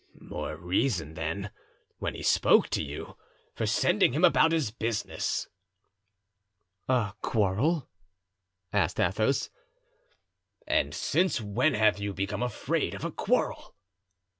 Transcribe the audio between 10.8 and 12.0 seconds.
since when have